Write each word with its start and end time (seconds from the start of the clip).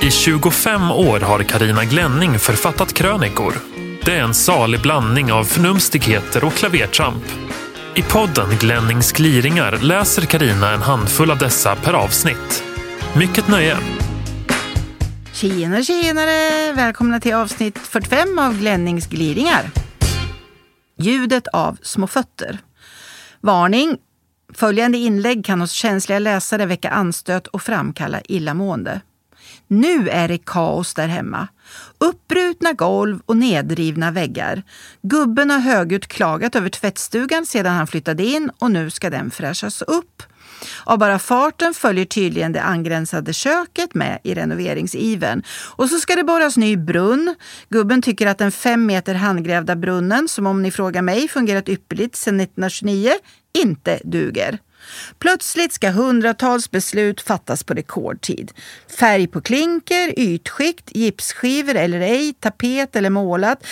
I 0.00 0.10
25 0.10 0.90
år 0.90 1.20
har 1.20 1.42
Karina 1.42 1.84
Glänning 1.84 2.38
författat 2.38 2.92
krönikor. 2.92 3.54
Det 4.04 4.12
är 4.12 4.22
en 4.22 4.34
salig 4.34 4.82
blandning 4.82 5.32
av 5.32 5.44
förnumstigheter 5.44 6.44
och 6.44 6.52
klavertramp. 6.52 7.24
I 7.96 8.02
podden 8.02 8.48
Glennings 8.60 9.12
gliringar 9.12 9.78
läser 9.82 10.22
Karina 10.22 10.72
en 10.72 10.82
handfull 10.82 11.30
av 11.30 11.38
dessa 11.38 11.76
per 11.76 11.92
avsnitt. 11.92 12.64
Mycket 13.16 13.48
nöje! 13.48 13.76
Tjenare, 15.32 15.84
tjenare! 15.84 16.72
Välkomna 16.72 17.20
till 17.20 17.34
avsnitt 17.34 17.78
45 17.78 18.38
av 18.38 18.58
Glennings 18.58 19.06
gliringar. 19.06 19.70
Ljudet 20.98 21.48
av 21.48 21.78
små 21.82 22.06
fötter. 22.06 22.58
Varning! 23.40 23.96
Följande 24.54 24.98
inlägg 24.98 25.44
kan 25.44 25.60
hos 25.60 25.72
känsliga 25.72 26.18
läsare 26.18 26.66
väcka 26.66 26.90
anstöt 26.90 27.46
och 27.46 27.62
framkalla 27.62 28.20
illamående. 28.20 29.00
Nu 29.68 30.08
är 30.08 30.28
det 30.28 30.38
kaos 30.38 30.94
där 30.94 31.08
hemma. 31.08 31.48
Uppbrutna 31.98 32.72
golv 32.72 33.20
och 33.26 33.36
nedrivna 33.36 34.10
väggar. 34.10 34.62
Gubben 35.02 35.50
har 35.50 35.58
högljutt 35.58 36.06
klagat 36.06 36.56
över 36.56 36.68
tvättstugan 36.68 37.46
sedan 37.46 37.74
han 37.74 37.86
flyttade 37.86 38.24
in 38.24 38.50
och 38.58 38.70
nu 38.70 38.90
ska 38.90 39.10
den 39.10 39.30
fräschas 39.30 39.82
upp. 39.82 40.22
Av 40.84 40.98
bara 40.98 41.18
farten 41.18 41.74
följer 41.74 42.04
tydligen 42.04 42.52
det 42.52 42.62
angränsande 42.62 43.32
köket 43.32 43.94
med 43.94 44.18
i 44.24 44.34
renoveringsiven. 44.34 45.42
Och 45.76 45.88
så 45.88 45.98
ska 45.98 46.16
det 46.16 46.24
borras 46.24 46.56
ny 46.56 46.76
brunn. 46.76 47.34
Gubben 47.68 48.02
tycker 48.02 48.26
att 48.26 48.38
den 48.38 48.52
fem 48.52 48.86
meter 48.86 49.14
handgrävda 49.14 49.76
brunnen, 49.76 50.28
som 50.28 50.46
om 50.46 50.62
ni 50.62 50.70
frågar 50.70 51.02
mig 51.02 51.28
fungerat 51.28 51.68
ypperligt 51.68 52.16
sedan 52.16 52.40
1929, 52.40 53.12
inte 53.58 54.00
duger. 54.04 54.58
Plötsligt 55.18 55.72
ska 55.72 55.90
hundratals 55.90 56.70
beslut 56.70 57.20
fattas 57.20 57.64
på 57.64 57.74
rekordtid. 57.74 58.52
Färg 58.98 59.26
på 59.26 59.40
klinker, 59.40 60.14
ytskikt, 60.16 60.96
gipsskivor 60.96 61.74
eller 61.74 62.00
ej, 62.00 62.34
tapet 62.40 62.96
eller 62.96 63.10
målat, 63.10 63.66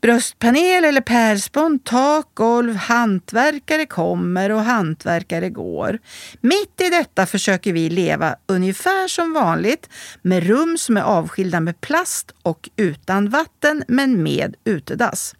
bröstpanel 0.00 0.84
eller 0.84 1.00
pärlspån, 1.00 1.78
tak, 1.78 2.26
golv, 2.34 2.76
hantverkare 2.76 3.86
kommer 3.86 4.50
och 4.50 4.60
hantverkare 4.60 5.50
går. 5.50 5.98
Mitt 6.40 6.80
i 6.80 6.90
detta 6.90 7.26
försöker 7.26 7.72
vi 7.72 7.90
leva 7.90 8.36
ungefär 8.46 9.08
som 9.08 9.32
vanligt 9.32 9.88
med 10.22 10.46
rum 10.46 10.78
som 10.78 10.96
är 10.96 11.02
avskilda 11.02 11.60
med 11.60 11.80
plast 11.80 12.34
och 12.42 12.68
utan 12.76 13.28
vatten 13.28 13.84
men 13.88 14.22
med 14.22 14.54
utedass. 14.64 15.34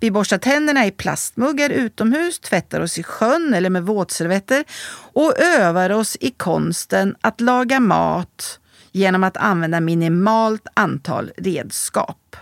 Vi 0.00 0.10
borstar 0.10 0.38
tänderna 0.38 0.86
i 0.86 0.90
plastmuggar 0.90 1.70
utomhus, 1.70 2.40
tvättar 2.40 2.80
oss 2.80 2.98
i 2.98 3.02
sjön 3.02 3.54
eller 3.54 3.70
med 3.70 3.82
våtservetter 3.82 4.64
och 5.12 5.38
övar 5.38 5.90
oss 5.90 6.16
i 6.20 6.30
konsten 6.30 7.16
att 7.20 7.40
laga 7.40 7.80
mat 7.80 8.60
genom 8.92 9.24
att 9.24 9.36
använda 9.36 9.80
minimalt 9.80 10.66
antal 10.74 11.30
redskap. 11.36 12.36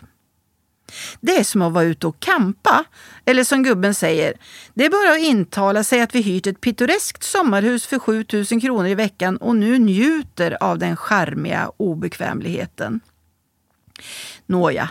Det 1.21 1.37
är 1.37 1.45
som 1.45 1.63
att 1.63 1.73
vara 1.73 1.85
ute 1.85 2.07
och 2.07 2.21
kampa. 2.21 2.85
Eller 3.25 3.45
som 3.45 3.63
gubben 3.63 3.95
säger, 3.95 4.35
det 4.75 4.85
är 4.85 4.91
bara 4.91 5.13
att 5.13 5.19
intala 5.19 5.85
sig 5.85 6.01
att 6.01 6.15
vi 6.15 6.21
hyrt 6.21 6.47
ett 6.47 6.61
pittoreskt 6.61 7.23
sommarhus 7.23 7.87
för 7.87 7.99
7000 7.99 8.61
kronor 8.61 8.87
i 8.87 8.95
veckan 8.95 9.37
och 9.37 9.57
nu 9.57 9.79
njuter 9.79 10.57
av 10.61 10.79
den 10.79 10.97
charmiga 10.97 11.71
obekvämligheten. 11.77 13.01
Nåja, 14.47 14.91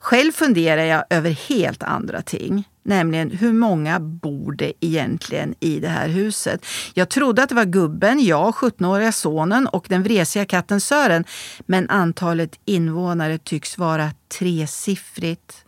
själv 0.00 0.32
funderar 0.32 0.82
jag 0.82 1.04
över 1.10 1.30
helt 1.30 1.82
andra 1.82 2.22
ting. 2.22 2.68
Nämligen 2.82 3.30
hur 3.30 3.52
många 3.52 4.00
bor 4.00 4.52
det 4.52 4.72
egentligen 4.80 5.54
i 5.60 5.80
det 5.80 5.88
här 5.88 6.08
huset? 6.08 6.66
Jag 6.94 7.08
trodde 7.08 7.42
att 7.42 7.48
det 7.48 7.54
var 7.54 7.64
gubben, 7.64 8.24
jag, 8.24 8.54
17-åriga 8.54 9.12
sonen 9.12 9.66
och 9.66 9.86
den 9.88 10.02
vresiga 10.02 10.44
katten 10.44 10.80
Sören. 10.80 11.24
Men 11.66 11.90
antalet 11.90 12.60
invånare 12.64 13.38
tycks 13.38 13.78
vara 13.78 14.10
tresiffrigt. 14.38 15.64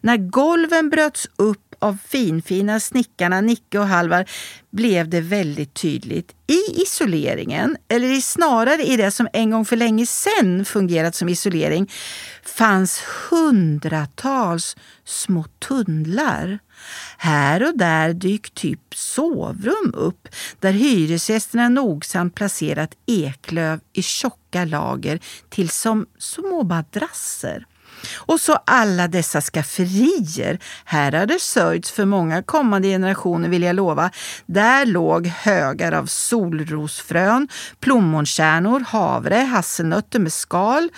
När 0.00 0.16
golven 0.16 0.90
bröts 0.90 1.28
upp 1.36 1.67
av 1.78 1.98
finfina 2.08 2.80
snickarna 2.80 3.40
Nicke 3.40 3.78
och 3.78 3.86
Halvar 3.86 4.30
blev 4.70 5.08
det 5.08 5.20
väldigt 5.20 5.74
tydligt. 5.74 6.34
I 6.46 6.82
isoleringen, 6.82 7.76
eller 7.88 8.20
snarare 8.20 8.82
i 8.82 8.96
det 8.96 9.10
som 9.10 9.28
en 9.32 9.50
gång 9.50 9.64
för 9.64 9.76
länge 9.76 10.06
sedan 10.06 10.64
fungerat 10.64 11.14
som 11.14 11.28
isolering, 11.28 11.90
fanns 12.44 13.02
hundratals 13.30 14.76
små 15.04 15.44
tunnlar. 15.58 16.58
Här 17.18 17.68
och 17.68 17.78
där 17.78 18.12
dyk 18.12 18.54
typ 18.54 18.80
sovrum 18.94 19.92
upp 19.94 20.28
där 20.60 20.72
hyresgästerna 20.72 21.68
nogsamt 21.68 22.34
placerat 22.34 22.94
eklöv 23.06 23.80
i 23.92 24.02
tjocka 24.02 24.64
lager 24.64 25.20
till 25.48 25.68
som 25.68 26.06
små 26.18 26.62
madrasser. 26.62 27.66
Och 28.16 28.40
så 28.40 28.58
alla 28.64 29.08
dessa 29.08 29.40
skafferier. 29.40 30.58
Här 30.84 31.12
har 31.12 31.26
det 31.26 31.40
sörjts 31.40 31.90
för 31.90 32.04
många 32.04 32.42
kommande 32.42 32.88
generationer 32.88 33.48
vill 33.48 33.62
jag 33.62 33.76
lova. 33.76 34.10
Där 34.46 34.86
låg 34.86 35.26
högar 35.26 35.92
av 35.92 36.06
solrosfrön, 36.06 37.48
plommonkärnor, 37.80 38.80
havre, 38.80 39.36
hasselnötter 39.36 40.18
med 40.18 40.32
skal, 40.32 40.90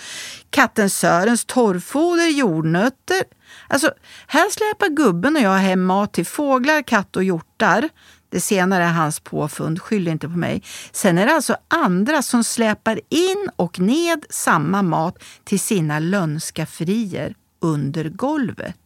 katten 0.49 0.89
Sörens 0.89 1.45
torrfoder, 1.45 2.27
jordnötter. 2.27 3.23
Alltså, 3.67 3.91
här 4.27 4.49
släpar 4.49 4.95
gubben 4.95 5.35
och 5.35 5.41
jag 5.41 5.57
hem 5.57 5.83
mat 5.83 6.13
till 6.13 6.25
fåglar, 6.25 6.81
katt 6.81 7.15
och 7.15 7.23
hjortar. 7.23 7.89
Det 8.31 8.39
senare 8.39 8.83
är 8.83 8.91
hans 8.91 9.19
påfund, 9.19 9.81
skyll 9.81 10.07
inte 10.07 10.27
på 10.27 10.37
mig. 10.37 10.63
Sen 10.91 11.17
är 11.17 11.25
det 11.25 11.33
alltså 11.33 11.55
andra 11.67 12.21
som 12.21 12.43
släpar 12.43 12.99
in 13.09 13.49
och 13.55 13.79
ned 13.79 14.25
samma 14.29 14.81
mat 14.81 15.23
till 15.43 15.59
sina 15.59 15.99
lönnskafferier 15.99 17.35
under 17.59 18.09
golvet. 18.09 18.77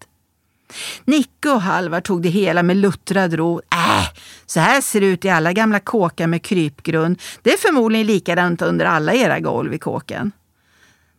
Nicke 1.06 1.50
och 1.50 1.62
Halvar 1.62 2.02
tog 2.02 2.22
det 2.22 2.30
hela 2.30 2.64
med 2.64 2.78
luttrad 2.78 3.34
ro. 3.34 3.62
Äh, 3.74 4.08
så 4.46 4.60
här 4.60 4.82
ser 4.82 5.02
det 5.02 5.08
ut 5.08 5.26
i 5.26 5.30
alla 5.30 5.54
gamla 5.54 5.80
kåkar 5.80 6.28
med 6.28 6.44
krypgrund. 6.44 7.22
Det 7.42 7.54
är 7.54 7.58
förmodligen 7.58 8.08
likadant 8.08 8.62
under 8.62 8.86
alla 8.86 9.14
era 9.14 9.40
golv 9.40 9.74
i 9.74 9.78
kåken. 9.78 10.32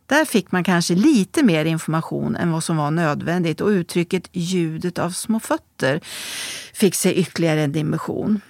Där 0.07 0.25
fick 0.25 0.51
man 0.51 0.63
kanske 0.63 0.95
lite 0.95 1.43
mer 1.43 1.65
information 1.65 2.35
än 2.35 2.51
vad 2.51 2.63
som 2.63 2.77
var 2.77 2.91
nödvändigt 2.91 3.61
och 3.61 3.67
uttrycket 3.67 4.29
ljudet 4.31 4.99
av 4.99 5.09
små 5.09 5.39
fötter 5.39 6.01
fick 6.73 6.95
sig 6.95 7.13
ytterligare 7.13 7.61
en 7.61 7.71
dimension. 7.71 8.41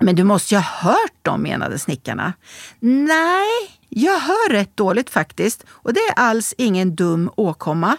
Men 0.00 0.16
du 0.16 0.24
måste 0.24 0.54
ju 0.54 0.58
ha 0.60 0.90
hört 0.90 1.14
dem, 1.22 1.42
menade 1.42 1.78
snickarna. 1.78 2.32
Nej, 2.80 3.48
jag 3.88 4.18
hör 4.18 4.52
rätt 4.52 4.76
dåligt 4.76 5.10
faktiskt 5.10 5.64
och 5.68 5.94
det 5.94 6.00
är 6.00 6.14
alls 6.16 6.54
ingen 6.58 6.94
dum 6.94 7.30
åkomma. 7.36 7.96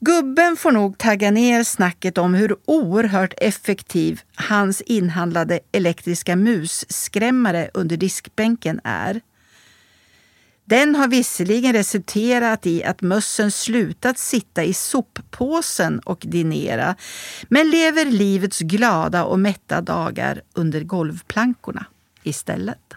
Gubben 0.00 0.56
får 0.56 0.72
nog 0.72 0.98
tagga 0.98 1.30
ner 1.30 1.64
snacket 1.64 2.18
om 2.18 2.34
hur 2.34 2.56
oerhört 2.64 3.34
effektiv 3.36 4.20
hans 4.34 4.80
inhandlade 4.80 5.60
elektriska 5.72 6.36
musskrämmare 6.36 7.70
under 7.74 7.96
diskbänken 7.96 8.80
är. 8.84 9.20
Den 10.72 10.94
har 10.94 11.08
visserligen 11.08 11.72
resulterat 11.72 12.66
i 12.66 12.84
att 12.84 13.02
mössen 13.02 13.50
slutat 13.50 14.18
sitta 14.18 14.64
i 14.64 14.74
soppåsen 14.74 15.98
och 15.98 16.22
dinera, 16.26 16.94
men 17.48 17.70
lever 17.70 18.04
livets 18.04 18.58
glada 18.58 19.24
och 19.24 19.38
mätta 19.38 19.80
dagar 19.80 20.42
under 20.54 20.80
golvplankorna 20.80 21.84
istället. 22.22 22.94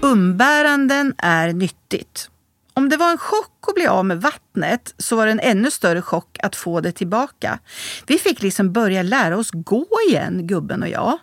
Umbäranden 0.00 1.14
är 1.18 1.52
nyttigt. 1.52 2.30
Om 2.74 2.88
det 2.88 2.96
var 2.96 3.10
en 3.10 3.18
chock 3.18 3.68
att 3.68 3.74
bli 3.74 3.86
av 3.86 4.04
med 4.04 4.20
vattnet 4.20 4.94
så 4.98 5.16
var 5.16 5.26
det 5.26 5.32
en 5.32 5.40
ännu 5.40 5.70
större 5.70 6.02
chock 6.02 6.38
att 6.42 6.56
få 6.56 6.80
det 6.80 6.92
tillbaka. 6.92 7.58
Vi 8.06 8.18
fick 8.18 8.42
liksom 8.42 8.72
börja 8.72 9.02
lära 9.02 9.38
oss 9.38 9.50
gå 9.52 9.86
igen, 10.08 10.46
gubben 10.46 10.82
och 10.82 10.88
jag. 10.88 11.18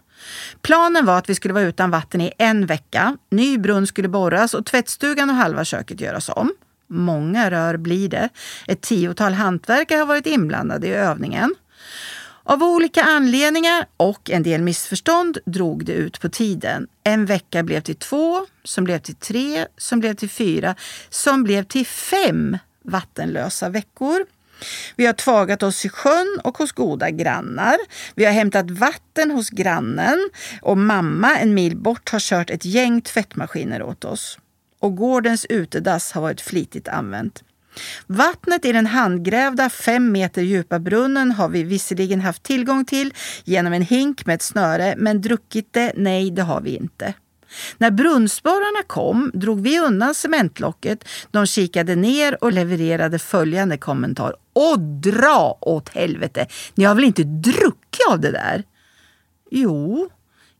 Planen 0.61 1.05
var 1.05 1.17
att 1.17 1.29
vi 1.29 1.35
skulle 1.35 1.53
vara 1.53 1.63
utan 1.63 1.91
vatten 1.91 2.21
i 2.21 2.31
en 2.37 2.65
vecka. 2.65 3.17
Ny 3.31 3.57
brunn 3.57 3.87
skulle 3.87 4.07
borras 4.07 4.53
och 4.53 4.65
tvättstugan 4.65 5.29
och 5.29 5.35
halva 5.35 5.65
köket 5.65 6.01
göras 6.01 6.29
om. 6.29 6.53
Många 6.89 7.51
rör 7.51 7.77
blir 7.77 8.09
det. 8.09 8.29
Ett 8.67 8.81
tiotal 8.81 9.33
hantverkare 9.33 9.99
har 9.99 10.05
varit 10.05 10.25
inblandade 10.25 10.87
i 10.87 10.93
övningen. 10.93 11.55
Av 12.43 12.63
olika 12.63 13.03
anledningar 13.03 13.85
och 13.97 14.29
en 14.29 14.43
del 14.43 14.61
missförstånd 14.61 15.37
drog 15.45 15.85
det 15.85 15.91
ut 15.91 16.21
på 16.21 16.29
tiden. 16.29 16.87
En 17.03 17.25
vecka 17.25 17.63
blev 17.63 17.81
till 17.81 17.95
två, 17.95 18.45
som 18.63 18.83
blev 18.83 18.99
till 18.99 19.15
tre, 19.15 19.65
som 19.77 19.99
blev 19.99 20.13
till 20.13 20.29
fyra, 20.29 20.75
som 21.09 21.43
blev 21.43 21.63
till 21.63 21.85
fem 21.85 22.57
vattenlösa 22.83 23.69
veckor. 23.69 24.25
Vi 24.95 25.05
har 25.05 25.13
tvagat 25.13 25.63
oss 25.63 25.85
i 25.85 25.89
sjön 25.89 26.39
och 26.43 26.57
hos 26.57 26.71
goda 26.71 27.09
grannar. 27.09 27.77
Vi 28.15 28.25
har 28.25 28.31
hämtat 28.31 28.71
vatten 28.71 29.31
hos 29.31 29.49
grannen 29.49 30.29
och 30.61 30.77
mamma 30.77 31.37
en 31.37 31.53
mil 31.53 31.77
bort 31.77 32.09
har 32.09 32.19
kört 32.19 32.49
ett 32.49 32.65
gäng 32.65 33.01
tvättmaskiner 33.01 33.83
åt 33.83 34.05
oss. 34.05 34.39
Och 34.79 34.95
gårdens 34.95 35.45
utedass 35.45 36.11
har 36.11 36.21
varit 36.21 36.41
flitigt 36.41 36.87
använt. 36.87 37.43
Vattnet 38.07 38.65
i 38.65 38.71
den 38.71 38.85
handgrävda 38.85 39.69
fem 39.69 40.11
meter 40.11 40.41
djupa 40.41 40.79
brunnen 40.79 41.31
har 41.31 41.49
vi 41.49 41.63
visserligen 41.63 42.21
haft 42.21 42.43
tillgång 42.43 42.85
till 42.85 43.13
genom 43.43 43.73
en 43.73 43.81
hink 43.81 44.25
med 44.25 44.35
ett 44.35 44.41
snöre, 44.41 44.95
men 44.97 45.21
druckit 45.21 45.73
det, 45.73 45.91
nej 45.95 46.31
det 46.31 46.41
har 46.41 46.61
vi 46.61 46.75
inte. 46.75 47.13
När 47.77 47.91
brunnsborrarna 47.91 48.83
kom 48.87 49.31
drog 49.33 49.61
vi 49.61 49.79
undan 49.79 50.15
cementlocket. 50.15 51.07
De 51.31 51.45
kikade 51.45 51.95
ner 51.95 52.43
och 52.43 52.53
levererade 52.53 53.19
följande 53.19 53.77
kommentar. 53.77 54.35
Och 54.53 54.79
dra 54.79 55.57
åt 55.61 55.89
helvete! 55.89 56.47
Ni 56.75 56.83
har 56.83 56.95
väl 56.95 57.03
inte 57.03 57.23
druckit 57.23 58.07
av 58.09 58.19
det 58.19 58.31
där? 58.31 58.63
Jo, 59.51 60.09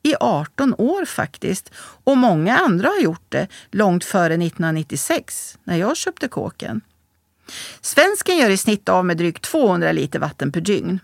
i 0.03 0.15
18 0.19 0.75
år 0.77 1.05
faktiskt. 1.05 1.71
Och 2.03 2.17
många 2.17 2.57
andra 2.57 2.87
har 2.87 2.99
gjort 2.99 3.25
det 3.29 3.47
långt 3.71 4.03
före 4.03 4.33
1996 4.33 5.57
när 5.63 5.75
jag 5.75 5.97
köpte 5.97 6.27
kåken. 6.27 6.81
Svensken 7.81 8.37
gör 8.37 8.49
i 8.49 8.57
snitt 8.57 8.89
av 8.89 9.05
med 9.05 9.17
drygt 9.17 9.43
200 9.43 9.91
liter 9.91 10.19
vatten 10.19 10.51
per 10.51 10.61
dygn. 10.61 10.99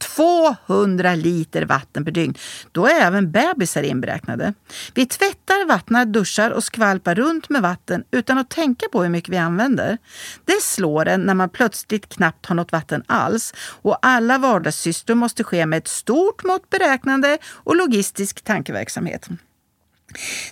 200 0.00 1.14
liter 1.14 1.62
vatten 1.62 2.04
per 2.04 2.12
dygn. 2.12 2.34
Då 2.72 2.86
är 2.86 3.00
även 3.00 3.30
bebisar 3.30 3.82
inberäknade. 3.82 4.54
Vi 4.94 5.06
tvättar, 5.06 5.66
vattnar, 5.66 6.04
duschar 6.04 6.50
och 6.50 6.64
skvalpar 6.64 7.14
runt 7.14 7.48
med 7.48 7.62
vatten 7.62 8.04
utan 8.10 8.38
att 8.38 8.50
tänka 8.50 8.86
på 8.92 9.02
hur 9.02 9.08
mycket 9.08 9.32
vi 9.32 9.36
använder. 9.36 9.98
Det 10.44 10.62
slår 10.62 11.08
en 11.08 11.20
när 11.20 11.34
man 11.34 11.48
plötsligt 11.48 12.08
knappt 12.08 12.46
har 12.46 12.54
något 12.54 12.72
vatten 12.72 13.02
alls 13.06 13.54
och 13.82 13.98
alla 14.02 14.38
vardagssysslor 14.38 15.16
måste 15.16 15.44
ske 15.44 15.66
med 15.66 15.78
ett 15.78 15.88
stort 15.88 16.44
mått 16.44 16.70
beräknande 16.70 17.38
och 17.44 17.76
logistisk 17.76 18.44
tankeverksamhet. 18.44 19.28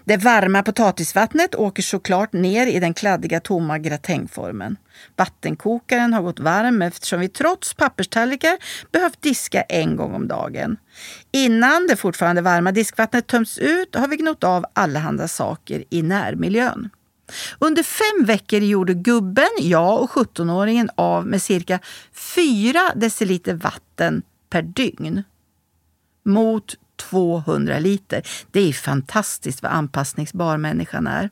Det 0.05 0.16
varma 0.16 0.62
potatisvattnet 0.62 1.55
åker 1.55 1.82
såklart 1.82 2.32
ner 2.32 2.66
i 2.66 2.81
den 2.81 2.94
kladdiga 2.94 3.40
tomma 3.40 3.78
gratängformen. 3.78 4.76
Vattenkokaren 5.16 6.12
har 6.12 6.22
gått 6.22 6.40
varm 6.40 6.82
eftersom 6.82 7.20
vi 7.20 7.28
trots 7.28 7.75
papperstallrikar 7.75 8.56
behövt 8.93 9.22
diska 9.22 9.62
en 9.62 9.96
gång 9.96 10.14
om 10.14 10.28
dagen. 10.28 10.76
Innan 11.32 11.87
det 11.87 11.96
fortfarande 11.96 12.43
varma 12.43 12.72
diskvattnet 12.72 13.26
tömts 13.26 13.58
ut 13.58 13.94
har 13.94 14.08
vi 14.08 14.16
gnott 14.16 14.44
av 14.44 14.64
allehanda 14.72 15.28
saker 15.28 15.84
i 15.90 16.02
närmiljön. 16.02 16.90
Under 17.58 17.82
fem 17.82 18.25
veckor 18.25 18.61
gjorde 18.61 18.94
gubben, 18.94 19.49
jag 19.61 20.02
och 20.02 20.11
17-åringen 20.11 20.88
av 20.94 21.26
med 21.26 21.43
cirka 21.43 21.78
4 22.12 22.81
deciliter 22.94 23.54
vatten 23.54 24.22
per 24.50 24.62
dygn. 24.62 25.22
Mot 26.25 26.75
200 26.98 27.78
liter. 27.78 28.22
Det 28.50 28.60
är 28.60 28.72
fantastiskt 28.72 29.62
vad 29.62 29.72
anpassningsbar 29.72 30.56
människan 30.56 31.06
är. 31.06 31.30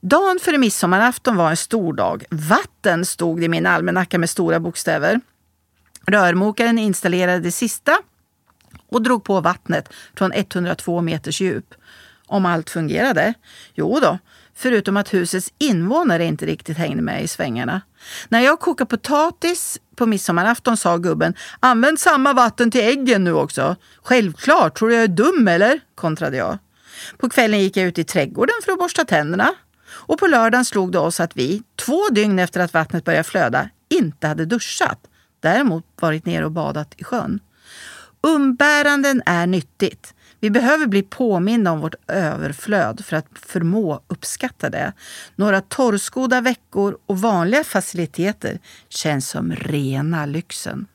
Dagen 0.00 0.38
före 0.42 0.58
midsommarafton 0.58 1.36
var 1.36 1.50
en 1.50 1.56
stor 1.56 1.92
dag. 1.92 2.24
Vatten 2.30 3.04
stod 3.04 3.40
det 3.40 3.44
i 3.44 3.48
min 3.48 3.66
almanacka 3.66 4.18
med 4.18 4.30
stora 4.30 4.60
bokstäver. 4.60 5.20
Rörmokaren 6.06 6.78
installerade 6.78 7.40
det 7.40 7.52
sista 7.52 7.98
och 8.88 9.02
drog 9.02 9.24
på 9.24 9.40
vattnet 9.40 9.88
från 10.14 10.32
102 10.32 11.00
meters 11.00 11.40
djup. 11.40 11.74
Om 12.26 12.46
allt 12.46 12.70
fungerade? 12.70 13.34
Jo 13.74 13.98
då, 14.02 14.18
förutom 14.56 14.96
att 14.96 15.14
husets 15.14 15.52
invånare 15.58 16.24
inte 16.24 16.46
riktigt 16.46 16.76
hängde 16.78 17.02
med 17.02 17.24
i 17.24 17.28
svängarna. 17.28 17.80
När 18.28 18.40
jag 18.40 18.60
kokade 18.60 18.88
potatis 18.88 19.80
på 19.96 20.06
midsommarafton 20.06 20.76
sa 20.76 20.96
gubben 20.96 21.34
“Använd 21.60 22.00
samma 22.00 22.32
vatten 22.32 22.70
till 22.70 22.80
äggen 22.80 23.24
nu 23.24 23.32
också”. 23.32 23.76
“Självklart, 24.02 24.78
tror 24.78 24.88
du 24.88 24.94
jag 24.94 25.04
är 25.04 25.08
dum 25.08 25.48
eller?” 25.48 25.80
kontrade 25.94 26.36
jag. 26.36 26.58
På 27.18 27.28
kvällen 27.28 27.60
gick 27.60 27.76
jag 27.76 27.86
ut 27.86 27.98
i 27.98 28.04
trädgården 28.04 28.54
för 28.64 28.72
att 28.72 28.78
borsta 28.78 29.04
tänderna. 29.04 29.54
Och 29.90 30.18
på 30.18 30.26
lördagen 30.26 30.64
slog 30.64 30.92
det 30.92 30.98
oss 30.98 31.20
att 31.20 31.36
vi, 31.36 31.62
två 31.76 32.08
dygn 32.10 32.38
efter 32.38 32.60
att 32.60 32.74
vattnet 32.74 33.04
började 33.04 33.24
flöda, 33.24 33.68
inte 33.88 34.26
hade 34.26 34.44
duschat. 34.44 34.98
Däremot 35.40 35.84
varit 36.00 36.26
nere 36.26 36.44
och 36.44 36.52
badat 36.52 36.94
i 36.96 37.04
sjön. 37.04 37.40
Umbäranden 38.20 39.22
är 39.26 39.46
nyttigt. 39.46 40.14
Vi 40.42 40.50
behöver 40.50 40.86
bli 40.86 41.02
påminna 41.02 41.72
om 41.72 41.80
vårt 41.80 41.94
överflöd 42.08 43.04
för 43.04 43.16
att 43.16 43.26
förmå 43.34 44.00
uppskatta 44.08 44.70
det. 44.70 44.92
Några 45.36 45.60
torrskodda 45.60 46.40
veckor 46.40 46.98
och 47.06 47.20
vanliga 47.20 47.64
faciliteter 47.64 48.58
känns 48.88 49.28
som 49.28 49.52
rena 49.52 50.26
lyxen. 50.26 50.86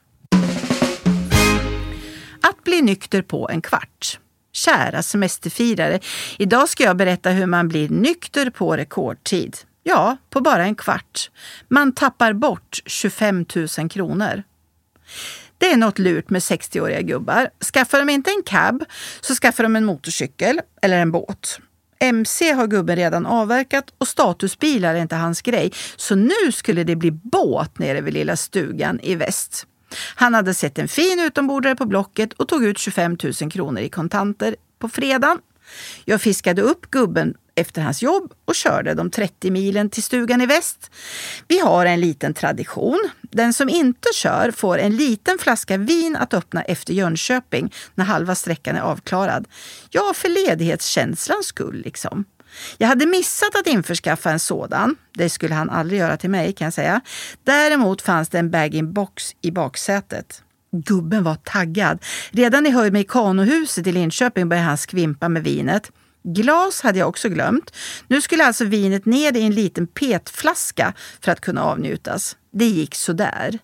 Att 2.41 2.63
bli 2.63 2.81
nykter 2.81 3.21
på 3.21 3.49
en 3.49 3.61
kvart. 3.61 4.19
Kära 4.53 5.03
semesterfirare, 5.03 5.99
idag 6.37 6.69
ska 6.69 6.83
jag 6.83 6.97
berätta 6.97 7.29
hur 7.29 7.45
man 7.45 7.67
blir 7.67 7.89
nykter 7.89 8.49
på 8.49 8.77
rekordtid. 8.77 9.57
Ja, 9.83 10.17
på 10.29 10.41
bara 10.41 10.63
en 10.63 10.75
kvart. 10.75 11.31
Man 11.67 11.91
tappar 11.91 12.33
bort 12.33 12.79
25 12.85 13.45
000 13.77 13.89
kronor. 13.89 14.43
Det 15.57 15.71
är 15.71 15.77
något 15.77 15.99
lurt 15.99 16.29
med 16.29 16.39
60-åriga 16.39 17.01
gubbar. 17.01 17.49
Skaffar 17.73 17.99
de 17.99 18.09
inte 18.09 18.31
en 18.31 18.43
cab 18.45 18.83
så 19.21 19.35
skaffar 19.35 19.63
de 19.63 19.75
en 19.75 19.85
motorcykel 19.85 20.61
eller 20.81 20.99
en 20.99 21.11
båt. 21.11 21.59
MC 21.99 22.51
har 22.51 22.67
gubben 22.67 22.95
redan 22.95 23.25
avverkat 23.25 23.93
och 23.97 24.07
statusbilar 24.07 24.95
är 24.95 25.01
inte 25.01 25.15
hans 25.15 25.41
grej. 25.41 25.71
Så 25.95 26.15
nu 26.15 26.51
skulle 26.51 26.83
det 26.83 26.95
bli 26.95 27.11
båt 27.11 27.79
nere 27.79 28.01
vid 28.01 28.13
lilla 28.13 28.35
stugan 28.35 28.99
i 28.99 29.15
väst. 29.15 29.67
Han 30.15 30.33
hade 30.33 30.53
sett 30.53 30.79
en 30.79 30.87
fin 30.87 31.19
utombordare 31.19 31.75
på 31.75 31.85
Blocket 31.85 32.33
och 32.33 32.47
tog 32.47 32.65
ut 32.65 32.77
25 32.77 33.17
000 33.41 33.51
kronor 33.51 33.81
i 33.81 33.89
kontanter 33.89 34.55
på 34.79 34.89
fredagen. 34.89 35.37
Jag 36.05 36.21
fiskade 36.21 36.61
upp 36.61 36.91
gubben 36.91 37.33
efter 37.57 37.81
hans 37.81 38.01
jobb 38.01 38.33
och 38.45 38.55
körde 38.55 38.93
de 38.93 39.11
30 39.11 39.51
milen 39.51 39.89
till 39.89 40.03
stugan 40.03 40.41
i 40.41 40.45
väst. 40.45 40.91
Vi 41.47 41.59
har 41.59 41.85
en 41.85 42.01
liten 42.01 42.33
tradition. 42.33 43.09
Den 43.21 43.53
som 43.53 43.69
inte 43.69 44.09
kör 44.13 44.51
får 44.51 44.77
en 44.77 44.95
liten 44.95 45.37
flaska 45.39 45.77
vin 45.77 46.15
att 46.15 46.33
öppna 46.33 46.61
efter 46.61 46.93
Jönköping 46.93 47.73
när 47.95 48.05
halva 48.05 48.35
sträckan 48.35 48.75
är 48.75 48.81
avklarad. 48.81 49.47
Ja, 49.89 50.13
för 50.15 50.29
ledighetskänslans 50.29 51.45
skull 51.45 51.81
liksom. 51.85 52.25
Jag 52.77 52.87
hade 52.87 53.05
missat 53.05 53.55
att 53.55 53.67
införskaffa 53.67 54.31
en 54.31 54.39
sådan. 54.39 54.95
Det 55.13 55.29
skulle 55.29 55.55
han 55.55 55.69
aldrig 55.69 55.99
göra 55.99 56.17
till 56.17 56.29
mig 56.29 56.53
kan 56.53 56.65
jag 56.65 56.73
säga. 56.73 57.01
Däremot 57.43 58.01
fanns 58.01 58.29
det 58.29 58.39
en 58.39 58.51
bag-in-box 58.51 59.35
i 59.41 59.51
baksätet. 59.51 60.43
Gubben 60.71 61.23
var 61.23 61.35
taggad. 61.35 61.99
Redan 62.31 62.65
i 62.65 62.69
höjd 62.69 62.93
med 62.93 63.09
kanohuset 63.09 63.87
i 63.87 63.91
Linköping 63.91 64.49
började 64.49 64.67
han 64.67 64.77
skvimpa 64.77 65.29
med 65.29 65.43
vinet. 65.43 65.91
Glas 66.23 66.81
hade 66.81 66.99
jag 66.99 67.09
också 67.09 67.29
glömt. 67.29 67.75
Nu 68.07 68.21
skulle 68.21 68.45
alltså 68.45 68.65
vinet 68.65 69.05
ner 69.05 69.37
i 69.37 69.41
en 69.41 69.55
liten 69.55 69.87
petflaska 69.87 70.93
för 71.21 71.31
att 71.31 71.41
kunna 71.41 71.63
avnjutas. 71.63 72.37
Det 72.53 72.65
gick 72.65 72.95
sådär. 72.95 73.59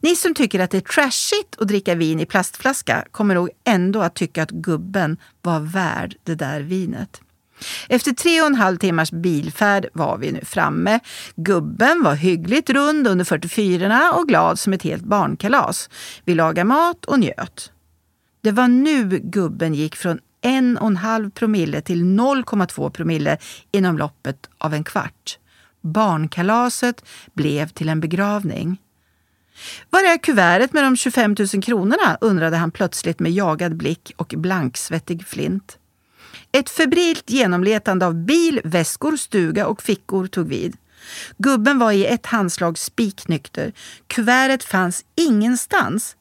Ni 0.00 0.16
som 0.16 0.34
tycker 0.34 0.60
att 0.60 0.70
det 0.70 0.76
är 0.76 0.80
trashigt 0.80 1.56
att 1.58 1.68
dricka 1.68 1.94
vin 1.94 2.20
i 2.20 2.26
plastflaska 2.26 3.04
kommer 3.10 3.34
nog 3.34 3.50
ändå 3.64 4.02
att 4.02 4.14
tycka 4.14 4.42
att 4.42 4.50
gubben 4.50 5.16
var 5.42 5.60
värd 5.60 6.16
det 6.24 6.34
där 6.34 6.60
vinet. 6.60 7.20
Efter 7.88 8.12
tre 8.12 8.40
och 8.40 8.46
en 8.46 8.54
halv 8.54 8.76
timmars 8.76 9.10
bilfärd 9.10 9.86
var 9.92 10.18
vi 10.18 10.32
nu 10.32 10.40
framme. 10.44 11.00
Gubben 11.36 12.02
var 12.02 12.14
hyggligt 12.14 12.70
rund 12.70 13.06
under 13.06 13.24
44 13.24 14.12
och 14.12 14.28
glad 14.28 14.58
som 14.58 14.72
ett 14.72 14.82
helt 14.82 15.04
barnkalas. 15.04 15.90
Vi 16.24 16.34
lagade 16.34 16.64
mat 16.64 17.04
och 17.04 17.20
njöt. 17.20 17.72
Det 18.42 18.52
var 18.52 18.68
nu 18.68 19.20
gubben 19.22 19.74
gick 19.74 19.96
från 19.96 20.18
en 20.46 20.78
och 20.78 20.86
en 20.86 20.96
halv 20.96 21.30
promille 21.30 21.80
till 21.80 22.02
0,2 22.02 22.90
promille 22.90 23.38
inom 23.72 23.98
loppet 23.98 24.48
av 24.58 24.74
en 24.74 24.84
kvart. 24.84 25.38
Barnkalaset 25.80 27.04
blev 27.34 27.68
till 27.68 27.88
en 27.88 28.00
begravning. 28.00 28.80
Var 29.90 30.00
är 30.00 30.18
kuvertet 30.18 30.72
med 30.72 30.84
de 30.84 30.96
25 30.96 31.36
000 31.54 31.62
kronorna? 31.62 32.18
undrade 32.20 32.56
han 32.56 32.70
plötsligt 32.70 33.20
med 33.20 33.32
jagad 33.32 33.76
blick 33.76 34.12
och 34.16 34.34
blanksvettig 34.36 35.26
flint. 35.26 35.78
Ett 36.52 36.70
febrilt 36.70 37.30
genomletande 37.30 38.06
av 38.06 38.14
bil, 38.14 38.60
väskor, 38.64 39.16
stuga 39.16 39.66
och 39.66 39.82
fickor 39.82 40.26
tog 40.26 40.48
vid. 40.48 40.76
Gubben 41.38 41.78
var 41.78 41.92
i 41.92 42.06
ett 42.06 42.26
handslag 42.26 42.78
spiknykter. 42.78 43.72
Kuvertet 44.06 44.64
fanns 44.64 45.04
ingenstans. 45.14 46.16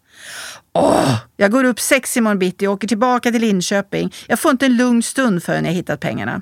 Åh, 0.74 1.18
jag 1.38 1.52
går 1.52 1.64
upp 1.64 1.80
sex 1.80 2.18
imorgon 2.18 2.40
bitti 2.40 2.68
och 2.68 2.74
åker 2.74 2.88
tillbaka 2.88 3.32
till 3.32 3.42
Linköping. 3.42 4.14
Jag 4.28 4.40
får 4.40 4.52
inte 4.52 4.66
en 4.66 4.78
lugn 4.78 5.04
stund 5.04 5.44
förrän 5.44 5.66
jag 5.66 5.72
hittat 5.72 6.00
pengarna. 6.00 6.42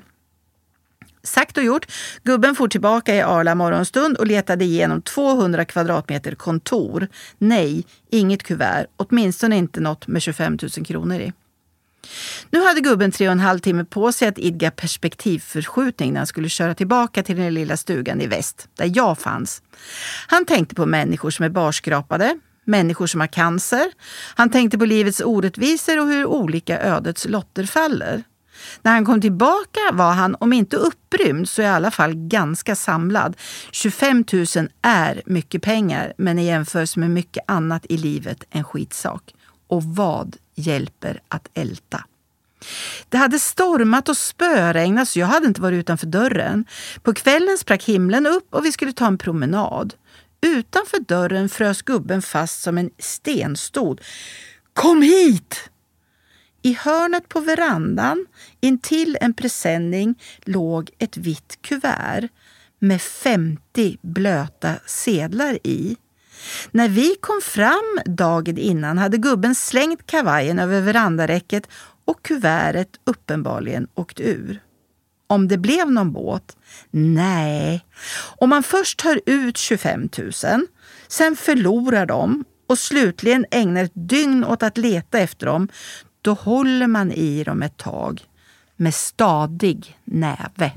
Sagt 1.22 1.58
och 1.58 1.64
gjort. 1.64 1.86
Gubben 2.22 2.54
for 2.54 2.68
tillbaka 2.68 3.14
i 3.14 3.22
Arla 3.22 3.54
morgonstund 3.54 4.16
och 4.16 4.26
letade 4.26 4.64
igenom 4.64 5.02
200 5.02 5.64
kvadratmeter 5.64 6.34
kontor. 6.34 7.08
Nej, 7.38 7.84
inget 8.10 8.42
kuvert. 8.42 8.86
Åtminstone 8.96 9.56
inte 9.56 9.80
något 9.80 10.06
med 10.06 10.22
25 10.22 10.58
000 10.76 10.86
kronor 10.86 11.20
i. 11.20 11.32
Nu 12.50 12.64
hade 12.64 12.80
gubben 12.80 13.10
tre 13.10 13.28
och 13.28 13.32
en 13.32 13.40
halv 13.40 13.58
timme 13.58 13.84
på 13.84 14.12
sig 14.12 14.28
att 14.28 14.38
idga 14.38 14.70
perspektivförskjutning 14.70 16.12
när 16.12 16.20
han 16.20 16.26
skulle 16.26 16.48
köra 16.48 16.74
tillbaka 16.74 17.22
till 17.22 17.36
den 17.36 17.54
lilla 17.54 17.76
stugan 17.76 18.20
i 18.20 18.26
väst, 18.26 18.68
där 18.74 18.92
jag 18.94 19.18
fanns. 19.18 19.62
Han 20.26 20.44
tänkte 20.44 20.74
på 20.74 20.86
människor 20.86 21.30
som 21.30 21.44
är 21.44 21.48
barskrapade, 21.48 22.38
människor 22.64 23.06
som 23.06 23.20
har 23.20 23.26
cancer. 23.26 23.86
Han 24.34 24.50
tänkte 24.50 24.78
på 24.78 24.84
livets 24.84 25.20
orättvisor 25.20 26.00
och 26.00 26.06
hur 26.06 26.26
olika 26.26 26.80
ödets 26.80 27.26
lotter 27.28 27.64
faller. 27.64 28.24
När 28.82 28.92
han 28.92 29.04
kom 29.04 29.20
tillbaka 29.20 29.80
var 29.92 30.12
han, 30.12 30.36
om 30.40 30.52
inte 30.52 30.76
upprymd, 30.76 31.48
så 31.48 31.62
i 31.62 31.66
alla 31.66 31.90
fall 31.90 32.14
ganska 32.14 32.76
samlad. 32.76 33.36
25 33.70 34.24
000 34.32 34.46
är 34.82 35.22
mycket 35.26 35.62
pengar, 35.62 36.12
men 36.18 36.38
i 36.38 36.46
jämförelse 36.46 37.00
med 37.00 37.10
mycket 37.10 37.44
annat 37.46 37.86
i 37.88 37.96
livet 37.96 38.44
en 38.50 38.64
skitsak. 38.64 39.34
Och 39.68 39.84
vad 39.84 40.36
hjälper 40.54 41.20
att 41.28 41.48
älta? 41.54 42.04
Det 43.08 43.18
hade 43.18 43.38
stormat 43.38 44.08
och 44.08 44.16
spöregnat 44.16 45.08
så 45.08 45.18
jag 45.18 45.26
hade 45.26 45.46
inte 45.46 45.60
varit 45.60 45.76
utanför 45.76 46.06
dörren. 46.06 46.64
På 47.02 47.14
kvällen 47.14 47.58
sprack 47.58 47.84
himlen 47.84 48.26
upp 48.26 48.54
och 48.54 48.64
vi 48.64 48.72
skulle 48.72 48.92
ta 48.92 49.06
en 49.06 49.18
promenad. 49.18 49.94
Utanför 50.44 51.00
dörren 51.00 51.48
frös 51.48 51.82
gubben 51.82 52.22
fast 52.22 52.62
som 52.62 52.78
en 52.78 52.90
stenstod. 52.98 54.00
Kom 54.72 55.02
hit! 55.02 55.70
I 56.62 56.72
hörnet 56.72 57.28
på 57.28 57.40
verandan 57.40 58.26
intill 58.60 59.18
en 59.20 59.34
presenning 59.34 60.14
låg 60.44 60.90
ett 60.98 61.16
vitt 61.16 61.58
kuvert 61.62 62.28
med 62.78 63.02
50 63.02 63.98
blöta 64.02 64.74
sedlar 64.86 65.58
i. 65.64 65.96
När 66.70 66.88
vi 66.88 67.16
kom 67.20 67.40
fram 67.42 67.98
dagen 68.06 68.58
innan 68.58 68.98
hade 68.98 69.18
gubben 69.18 69.54
slängt 69.54 70.06
kavajen 70.06 70.58
över 70.58 70.80
verandaräcket 70.80 71.68
och 72.04 72.22
kuvertet 72.22 73.00
uppenbarligen 73.04 73.88
åkt 73.94 74.20
ur. 74.20 74.63
Om 75.34 75.48
det 75.48 75.58
blev 75.58 75.90
någon 75.90 76.12
båt? 76.12 76.56
Nej. 76.90 77.84
Om 78.36 78.50
man 78.50 78.62
först 78.62 78.98
tar 78.98 79.20
ut 79.26 79.56
25 79.56 80.08
000, 80.18 80.32
sen 81.08 81.36
förlorar 81.36 82.06
dem 82.06 82.44
och 82.68 82.78
slutligen 82.78 83.46
ägnar 83.50 83.84
ett 83.84 83.92
dygn 83.94 84.44
åt 84.44 84.62
att 84.62 84.78
leta 84.78 85.18
efter 85.18 85.46
dem, 85.46 85.68
då 86.22 86.32
håller 86.32 86.86
man 86.86 87.12
i 87.12 87.44
dem 87.44 87.62
ett 87.62 87.76
tag 87.76 88.20
med 88.76 88.94
stadig 88.94 89.98
näve. 90.04 90.72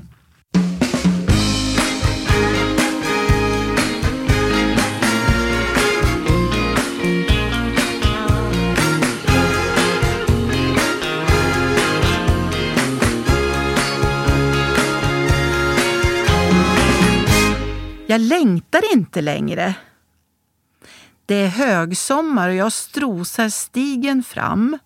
Jag 18.18 18.24
längtar 18.24 18.92
inte 18.92 19.20
längre. 19.20 19.74
Det 21.26 21.34
är 21.34 21.48
högsommar 21.48 22.48
och 22.48 22.54
jag 22.54 22.72
strosar 22.72 23.48
stigen 23.48 24.22
fram. 24.22 24.78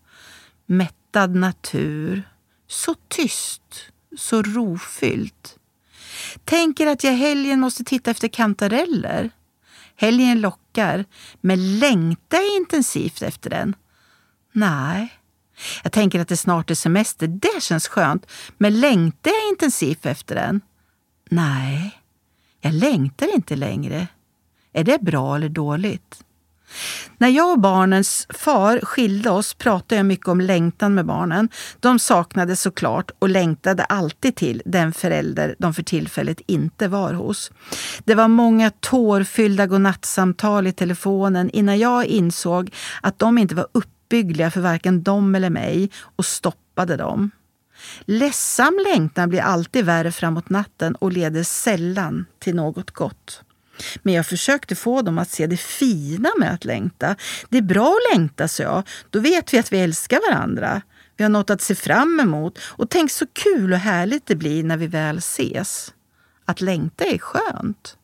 Mättad 0.66 1.34
natur. 1.34 2.22
Så 2.66 2.94
tyst, 3.08 3.62
så 4.18 4.42
rofyllt. 4.42 5.58
Tänker 6.44 6.86
att 6.86 7.04
jag 7.04 7.12
helgen 7.12 7.60
måste 7.60 7.84
titta 7.84 8.10
efter 8.10 8.28
kantareller. 8.28 9.30
Helgen 9.96 10.40
lockar, 10.40 11.04
men 11.40 11.78
längtar 11.78 12.38
jag 12.38 12.56
intensivt 12.56 13.22
efter 13.22 13.50
den? 13.50 13.74
Nej. 14.52 15.12
Jag 15.82 15.92
tänker 15.92 16.20
att 16.20 16.28
det 16.28 16.36
snart 16.36 16.70
är 16.70 16.74
semester. 16.74 17.26
Det 17.26 17.62
känns 17.62 17.88
skönt. 17.88 18.26
Men 18.58 18.80
längtar 18.80 19.30
jag 19.30 19.48
intensivt 19.48 20.06
efter 20.06 20.34
den? 20.34 20.60
Nej. 21.30 22.01
Jag 22.64 22.75
längtar 22.75 23.35
inte 23.35 23.57
längre. 23.57 24.07
Är 24.73 24.85
det 24.85 25.02
bra 25.02 25.37
eller 25.37 25.49
dåligt? 25.49 26.25
När 27.19 27.28
jag 27.28 27.52
och 27.52 27.61
barnens 27.61 28.26
far 28.31 28.81
skilde 28.83 29.31
oss 29.31 29.54
pratade 29.54 29.97
jag 29.97 30.07
mycket 30.07 30.28
om 30.28 30.40
längtan 30.40 30.95
med 30.95 31.07
barnen. 31.07 31.49
De 31.81 31.99
saknade 31.99 32.57
såklart 32.57 33.11
och 33.19 33.28
längtade 33.28 33.85
alltid 33.85 34.37
till 34.37 34.62
den 34.64 34.92
förälder 34.92 35.54
de 35.59 35.75
för 35.75 35.83
tillfället 35.83 36.40
inte 36.47 36.88
var 36.88 37.12
hos. 37.12 37.50
Det 38.04 38.14
var 38.14 38.28
många 38.28 38.71
tårfyllda 38.71 39.66
godnattsamtal 39.66 40.66
i 40.66 40.73
telefonen 40.73 41.50
innan 41.50 41.78
jag 41.78 42.07
insåg 42.07 42.75
att 43.00 43.19
de 43.19 43.38
inte 43.38 43.54
var 43.54 43.66
uppbyggliga 43.73 44.50
för 44.50 44.61
varken 44.61 45.02
dem 45.02 45.35
eller 45.35 45.50
mig 45.50 45.90
och 46.16 46.26
stoppade 46.26 46.97
dem. 46.97 47.31
Ledsam 48.04 48.78
längtan 48.92 49.28
blir 49.28 49.40
alltid 49.40 49.84
värre 49.84 50.12
framåt 50.12 50.50
natten 50.50 50.94
och 50.94 51.12
leder 51.12 51.42
sällan 51.42 52.26
till 52.38 52.54
något 52.54 52.90
gott. 52.90 53.42
Men 54.02 54.14
jag 54.14 54.26
försökte 54.26 54.74
få 54.74 55.02
dem 55.02 55.18
att 55.18 55.30
se 55.30 55.46
det 55.46 55.56
fina 55.56 56.28
med 56.38 56.54
att 56.54 56.64
längta. 56.64 57.16
Det 57.48 57.58
är 57.58 57.62
bra 57.62 57.88
att 57.88 58.18
längta, 58.18 58.48
sa 58.48 58.62
jag. 58.62 58.82
Då 59.10 59.20
vet 59.20 59.54
vi 59.54 59.58
att 59.58 59.72
vi 59.72 59.80
älskar 59.80 60.30
varandra. 60.30 60.82
Vi 61.16 61.24
har 61.24 61.30
något 61.30 61.50
att 61.50 61.62
se 61.62 61.74
fram 61.74 62.20
emot. 62.20 62.58
Och 62.62 62.90
tänk 62.90 63.10
så 63.10 63.26
kul 63.26 63.72
och 63.72 63.78
härligt 63.78 64.26
det 64.26 64.36
blir 64.36 64.64
när 64.64 64.76
vi 64.76 64.86
väl 64.86 65.18
ses. 65.18 65.94
Att 66.44 66.60
längta 66.60 67.04
är 67.04 67.18
skönt. 67.18 67.96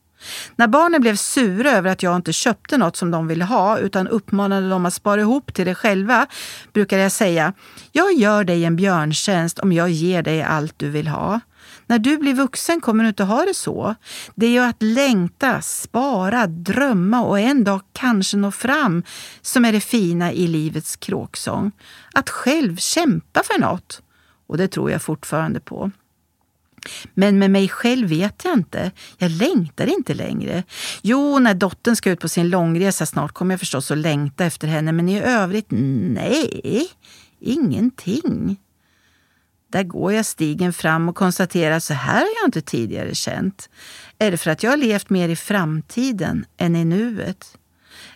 När 0.56 0.66
barnen 0.66 1.00
blev 1.00 1.16
sura 1.16 1.70
över 1.70 1.90
att 1.90 2.02
jag 2.02 2.16
inte 2.16 2.32
köpte 2.32 2.78
något 2.78 2.96
som 2.96 3.10
de 3.10 3.26
ville 3.26 3.44
ha 3.44 3.78
utan 3.78 4.08
uppmanade 4.08 4.68
dem 4.68 4.86
att 4.86 4.94
spara 4.94 5.20
ihop 5.20 5.54
till 5.54 5.66
det 5.66 5.74
själva 5.74 6.26
brukade 6.72 7.02
jag 7.02 7.12
säga 7.12 7.52
Jag 7.92 8.12
gör 8.12 8.44
dig 8.44 8.64
en 8.64 8.76
björntjänst 8.76 9.58
om 9.58 9.72
jag 9.72 9.90
ger 9.90 10.22
dig 10.22 10.42
allt 10.42 10.74
du 10.76 10.90
vill 10.90 11.08
ha. 11.08 11.40
När 11.86 11.98
du 11.98 12.16
blir 12.16 12.34
vuxen 12.34 12.80
kommer 12.80 13.04
du 13.04 13.08
inte 13.08 13.24
ha 13.24 13.44
det 13.44 13.54
så. 13.54 13.94
Det 14.34 14.46
är 14.46 14.50
ju 14.50 14.58
att 14.58 14.82
längta, 14.82 15.62
spara, 15.62 16.46
drömma 16.46 17.22
och 17.22 17.40
en 17.40 17.64
dag 17.64 17.80
kanske 17.92 18.36
nå 18.36 18.50
fram 18.50 19.02
som 19.40 19.64
är 19.64 19.72
det 19.72 19.80
fina 19.80 20.32
i 20.32 20.46
livets 20.46 20.96
kråksång. 20.96 21.72
Att 22.14 22.30
själv 22.30 22.76
kämpa 22.76 23.42
för 23.42 23.60
något. 23.60 24.02
Och 24.46 24.56
det 24.56 24.68
tror 24.68 24.90
jag 24.90 25.02
fortfarande 25.02 25.60
på. 25.60 25.90
Men 27.14 27.38
med 27.38 27.50
mig 27.50 27.68
själv 27.68 28.08
vet 28.08 28.44
jag 28.44 28.52
inte. 28.52 28.90
Jag 29.18 29.30
längtar 29.30 29.86
inte 29.86 30.14
längre. 30.14 30.62
Jo, 31.02 31.38
när 31.38 31.54
dottern 31.54 31.96
ska 31.96 32.10
ut 32.10 32.20
på 32.20 32.28
sin 32.28 32.48
långresa 32.48 33.06
snart 33.06 33.32
kommer 33.32 33.52
jag 33.52 33.60
förstås 33.60 33.90
att 33.90 33.98
längta 33.98 34.44
efter 34.44 34.68
henne, 34.68 34.92
men 34.92 35.08
i 35.08 35.22
övrigt, 35.22 35.66
nej, 35.70 36.88
ingenting. 37.40 38.56
Där 39.72 39.82
går 39.82 40.12
jag 40.12 40.26
stigen 40.26 40.72
fram 40.72 41.08
och 41.08 41.16
konstaterar 41.16 41.80
så 41.80 41.94
här 41.94 42.20
har 42.20 42.32
jag 42.40 42.48
inte 42.48 42.60
tidigare 42.60 43.14
känt. 43.14 43.70
Är 44.18 44.30
det 44.30 44.36
för 44.36 44.50
att 44.50 44.62
jag 44.62 44.70
har 44.70 44.76
levt 44.76 45.10
mer 45.10 45.28
i 45.28 45.36
framtiden 45.36 46.44
än 46.56 46.76
i 46.76 46.84
nuet? 46.84 47.58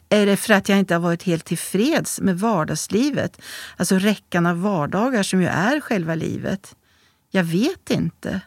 Är 0.08 0.26
det 0.26 0.36
för 0.36 0.54
att 0.54 0.68
jag 0.68 0.78
inte 0.78 0.94
har 0.94 1.00
varit 1.00 1.22
helt 1.22 1.44
tillfreds 1.44 2.20
med 2.20 2.40
vardagslivet? 2.40 3.40
Alltså 3.76 3.98
räckan 3.98 4.46
av 4.46 4.62
vardagar 4.62 5.22
som 5.22 5.42
ju 5.42 5.46
är 5.46 5.80
själva 5.80 6.14
livet. 6.14 6.76
Jag 7.30 7.44
vet 7.44 7.90
inte 7.90 8.40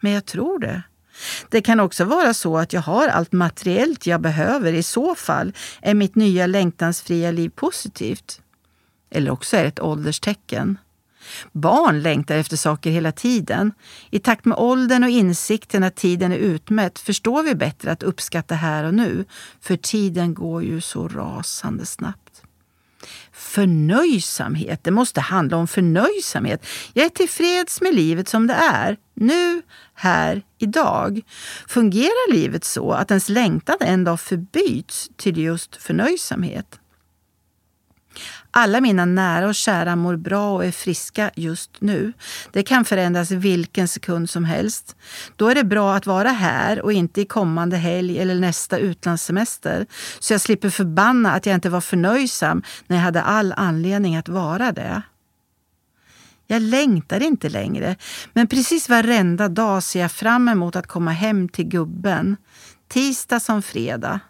men 0.00 0.12
jag 0.12 0.26
tror 0.26 0.58
det. 0.58 0.82
Det 1.48 1.60
kan 1.60 1.80
också 1.80 2.04
vara 2.04 2.34
så 2.34 2.58
att 2.58 2.72
jag 2.72 2.80
har 2.80 3.08
allt 3.08 3.32
materiellt 3.32 4.06
jag 4.06 4.20
behöver. 4.20 4.72
I 4.72 4.82
så 4.82 5.14
fall 5.14 5.52
är 5.82 5.94
mitt 5.94 6.14
nya 6.14 6.46
längtansfria 6.46 7.30
liv 7.30 7.48
positivt. 7.48 8.40
Eller 9.10 9.30
också 9.30 9.56
är 9.56 9.62
det 9.62 9.68
ett 9.68 9.80
ålderstecken. 9.80 10.78
Barn 11.52 12.02
längtar 12.02 12.36
efter 12.36 12.56
saker 12.56 12.90
hela 12.90 13.12
tiden. 13.12 13.72
I 14.10 14.18
takt 14.18 14.44
med 14.44 14.58
åldern 14.58 15.04
och 15.04 15.10
insikten 15.10 15.84
att 15.84 15.96
tiden 15.96 16.32
är 16.32 16.36
utmätt 16.36 16.98
förstår 16.98 17.42
vi 17.42 17.54
bättre 17.54 17.92
att 17.92 18.02
uppskatta 18.02 18.54
här 18.54 18.84
och 18.84 18.94
nu. 18.94 19.24
För 19.60 19.76
tiden 19.76 20.34
går 20.34 20.64
ju 20.64 20.80
så 20.80 21.08
rasande 21.08 21.86
snabbt. 21.86 22.27
Förnöjsamhet. 23.38 24.84
Det 24.84 24.90
måste 24.90 25.20
handla 25.20 25.56
om 25.56 25.68
förnöjsamhet. 25.68 26.66
Jag 26.92 27.06
är 27.06 27.10
tillfreds 27.10 27.80
med 27.80 27.94
livet 27.94 28.28
som 28.28 28.46
det 28.46 28.54
är. 28.54 28.96
Nu, 29.14 29.62
här, 29.94 30.42
idag. 30.58 31.20
Fungerar 31.68 32.32
livet 32.32 32.64
så 32.64 32.92
att 32.92 33.10
ens 33.10 33.28
längtan 33.28 33.76
en 33.80 34.04
dag 34.04 34.20
förbyts 34.20 35.10
till 35.16 35.38
just 35.38 35.76
förnöjsamhet? 35.76 36.80
Alla 38.50 38.80
mina 38.80 39.04
nära 39.04 39.48
och 39.48 39.54
kära 39.54 39.96
mår 39.96 40.16
bra 40.16 40.54
och 40.54 40.64
är 40.64 40.72
friska 40.72 41.30
just 41.34 41.70
nu. 41.78 42.12
Det 42.52 42.62
kan 42.62 42.84
förändras 42.84 43.30
vilken 43.30 43.88
sekund 43.88 44.30
som 44.30 44.44
helst. 44.44 44.96
Då 45.36 45.48
är 45.48 45.54
det 45.54 45.64
bra 45.64 45.94
att 45.94 46.06
vara 46.06 46.28
här 46.28 46.82
och 46.82 46.92
inte 46.92 47.20
i 47.20 47.24
kommande 47.24 47.76
helg 47.76 48.18
eller 48.18 48.34
nästa 48.34 48.78
utlandssemester. 48.78 49.86
Så 50.18 50.32
jag 50.34 50.40
slipper 50.40 50.70
förbanna 50.70 51.32
att 51.32 51.46
jag 51.46 51.54
inte 51.54 51.70
var 51.70 51.80
förnöjsam 51.80 52.62
när 52.86 52.96
jag 52.96 53.04
hade 53.04 53.22
all 53.22 53.54
anledning 53.56 54.16
att 54.16 54.28
vara 54.28 54.72
det. 54.72 55.02
Jag 56.50 56.62
längtar 56.62 57.22
inte 57.22 57.48
längre, 57.48 57.96
men 58.32 58.46
precis 58.46 58.88
varenda 58.88 59.48
dag 59.48 59.82
ser 59.82 60.00
jag 60.00 60.12
fram 60.12 60.48
emot 60.48 60.76
att 60.76 60.86
komma 60.86 61.10
hem 61.10 61.48
till 61.48 61.64
gubben. 61.64 62.36
Tisdag 62.88 63.40
som 63.40 63.62
fredag. 63.62 64.20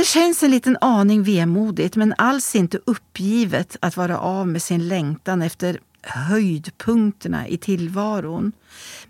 Det 0.00 0.06
känns 0.06 0.42
en 0.42 0.50
liten 0.50 0.76
aning 0.80 1.22
vemodigt 1.22 1.96
men 1.96 2.14
alls 2.18 2.54
inte 2.54 2.78
uppgivet 2.84 3.76
att 3.80 3.96
vara 3.96 4.18
av 4.18 4.48
med 4.48 4.62
sin 4.62 4.88
längtan 4.88 5.42
efter 5.42 5.80
höjdpunkterna 6.02 7.48
i 7.48 7.58
tillvaron. 7.58 8.52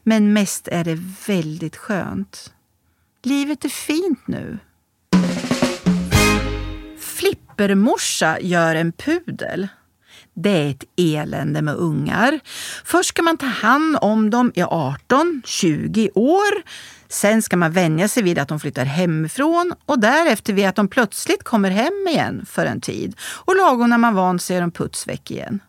Men 0.02 0.32
mest 0.32 0.68
är 0.68 0.84
det 0.84 0.98
väldigt 1.26 1.76
skönt. 1.76 2.52
Livet 3.22 3.64
är 3.64 3.68
fint 3.68 4.26
nu. 4.26 4.58
Flippermorsa 6.98 8.40
gör 8.40 8.74
en 8.74 8.92
pudel. 8.92 9.68
Det 10.34 10.50
är 10.50 10.70
ett 10.70 10.84
elände 10.96 11.62
med 11.62 11.74
ungar. 11.74 12.40
Först 12.84 13.08
ska 13.08 13.22
man 13.22 13.36
ta 13.36 13.46
hand 13.46 13.98
om 14.00 14.30
dem 14.30 14.52
i 14.54 14.62
18-20 14.62 16.10
år. 16.14 16.62
Sen 17.10 17.42
ska 17.42 17.56
man 17.56 17.72
vänja 17.72 18.08
sig 18.08 18.22
vid 18.22 18.38
att 18.38 18.48
de 18.48 18.60
flyttar 18.60 18.84
hemifrån 18.84 19.74
och 19.86 20.00
därefter 20.00 20.52
vid 20.52 20.66
att 20.66 20.76
de 20.76 20.88
plötsligt 20.88 21.42
kommer 21.42 21.70
hem 21.70 22.06
igen 22.08 22.46
för 22.48 22.66
en 22.66 22.80
tid. 22.80 23.16
Och 23.20 23.56
lagom 23.56 23.90
när 23.90 23.98
man 23.98 24.14
vant 24.14 24.42
sig 24.42 24.56
är 24.56 24.60
de 24.60 24.70
puts 24.70 25.08
väck 25.08 25.30
igen. 25.30 25.60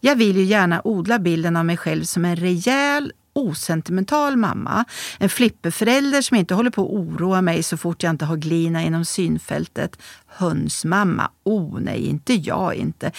Jag 0.00 0.16
vill 0.16 0.36
ju 0.36 0.44
gärna 0.44 0.80
odla 0.84 1.18
bilden 1.18 1.56
av 1.56 1.64
mig 1.64 1.76
själv 1.76 2.04
som 2.04 2.24
en 2.24 2.36
rejäl, 2.36 3.12
osentimental 3.38 4.36
mamma. 4.36 4.84
En 5.18 5.28
flipperförälder 5.28 6.22
som 6.22 6.36
inte 6.36 6.54
håller 6.54 6.70
på 6.70 6.82
att 6.82 6.90
oroa 6.90 7.42
mig 7.42 7.62
så 7.62 7.76
fort 7.76 8.02
jag 8.02 8.10
inte 8.10 8.24
har 8.24 8.36
glina 8.36 8.82
inom 8.82 9.04
synfältet. 9.04 9.98
Hönsmamma? 10.26 11.30
Oh 11.44 11.80
nej, 11.80 12.06
inte 12.06 12.34
jag 12.34 12.74
inte. 12.74 13.12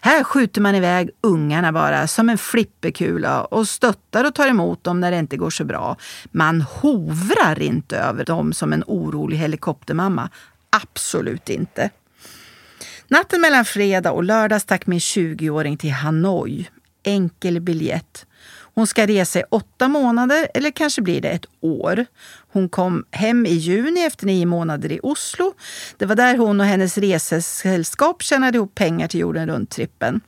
Här 0.00 0.24
skjuter 0.24 0.60
man 0.60 0.74
iväg 0.74 1.10
ungarna 1.20 1.72
bara 1.72 2.06
som 2.06 2.28
en 2.28 2.38
flipperkula 2.38 3.44
och 3.44 3.68
stöttar 3.68 4.24
och 4.24 4.34
tar 4.34 4.48
emot 4.48 4.84
dem 4.84 5.00
när 5.00 5.10
det 5.10 5.18
inte 5.18 5.36
går 5.36 5.50
så 5.50 5.64
bra. 5.64 5.96
Man 6.30 6.60
hovrar 6.60 7.62
inte 7.62 7.98
över 7.98 8.24
dem 8.24 8.52
som 8.52 8.72
en 8.72 8.84
orolig 8.86 9.36
helikoptermamma. 9.36 10.30
Absolut 10.70 11.48
inte. 11.48 11.90
Natten 13.08 13.40
mellan 13.40 13.64
fredag 13.64 14.12
och 14.12 14.24
lördag 14.24 14.60
stack 14.60 14.86
min 14.86 14.98
20-åring 14.98 15.76
till 15.76 15.92
Hanoi. 15.92 16.68
Enkel 17.02 17.60
biljett. 17.60 18.26
Hon 18.74 18.86
ska 18.86 19.06
resa 19.06 19.40
i 19.40 19.44
åtta 19.50 19.88
månader 19.88 20.48
eller 20.54 20.70
kanske 20.70 21.02
blir 21.02 21.20
det 21.20 21.28
ett 21.28 21.46
år. 21.60 22.06
Hon 22.52 22.68
kom 22.68 23.04
hem 23.10 23.46
i 23.46 23.52
juni 23.52 24.04
efter 24.04 24.26
nio 24.26 24.46
månader 24.46 24.92
i 24.92 25.00
Oslo. 25.02 25.54
Det 25.96 26.06
var 26.06 26.16
där 26.16 26.36
hon 26.36 26.60
och 26.60 26.66
hennes 26.66 26.98
resesällskap 26.98 28.22
tjänade 28.22 28.56
ihop 28.56 28.74
pengar 28.74 29.08
till 29.08 29.20
jorden 29.20 29.48
runt-trippen. 29.48 30.20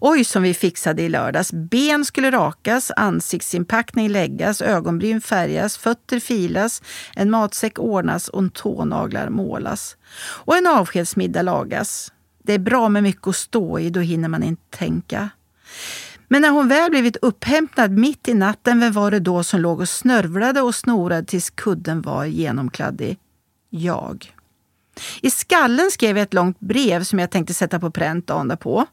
Oj, 0.00 0.24
som 0.24 0.42
vi 0.42 0.54
fixade 0.54 1.02
i 1.02 1.08
lördags. 1.08 1.52
Ben 1.52 2.04
skulle 2.04 2.30
rakas, 2.30 2.90
ansiktsinpackning 2.96 4.08
läggas, 4.08 4.60
ögonbryn 4.60 5.20
färgas, 5.20 5.76
fötter 5.76 6.20
filas, 6.20 6.82
en 7.16 7.30
matsäck 7.30 7.78
ordnas 7.78 8.28
och 8.28 8.54
tånaglar 8.54 9.28
målas. 9.28 9.96
Och 10.20 10.56
en 10.56 10.66
avskedsmiddag 10.66 11.42
lagas. 11.42 12.12
Det 12.44 12.52
är 12.52 12.58
bra 12.58 12.88
med 12.88 13.02
mycket 13.02 13.28
att 13.28 13.36
stå 13.36 13.78
i, 13.78 13.90
då 13.90 14.00
hinner 14.00 14.28
man 14.28 14.42
inte 14.42 14.78
tänka. 14.78 15.30
Men 16.32 16.42
när 16.42 16.50
hon 16.50 16.68
väl 16.68 16.90
blivit 16.90 17.16
upphämtad 17.16 17.90
mitt 17.90 18.28
i 18.28 18.34
natten, 18.34 18.80
vem 18.80 18.92
var 18.92 19.10
det 19.10 19.20
då 19.20 19.44
som 19.44 19.60
låg 19.60 19.80
och 19.80 19.88
snörvlade 19.88 20.60
och 20.60 20.74
snorade 20.74 21.26
tills 21.26 21.50
kudden 21.50 22.02
var 22.02 22.24
genomkladdig? 22.24 23.18
Jag. 23.70 24.34
I 25.20 25.30
skallen 25.30 25.90
skrev 25.90 26.16
jag 26.16 26.22
ett 26.22 26.34
långt 26.34 26.60
brev 26.60 27.04
som 27.04 27.18
jag 27.18 27.30
tänkte 27.30 27.54
sätta 27.54 27.80
på 27.80 27.90
pränt 27.90 28.26
dagen 28.26 28.56
på. 28.56 28.86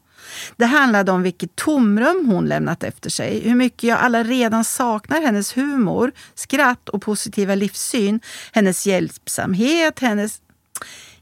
Det 0.56 0.66
handlade 0.66 1.12
om 1.12 1.22
vilket 1.22 1.56
tomrum 1.56 2.26
hon 2.30 2.46
lämnat 2.46 2.84
efter 2.84 3.10
sig, 3.10 3.40
hur 3.40 3.54
mycket 3.54 3.82
jag 3.82 3.98
alla 3.98 4.24
redan 4.24 4.64
saknar 4.64 5.20
hennes 5.20 5.56
humor, 5.56 6.12
skratt 6.34 6.88
och 6.88 7.02
positiva 7.02 7.54
livssyn, 7.54 8.20
hennes 8.52 8.86
hjälpsamhet, 8.86 9.98
hennes... 10.00 10.40